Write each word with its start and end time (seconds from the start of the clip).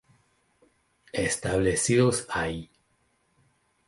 Establecidos 1.13 2.25
ahí. 2.31 2.71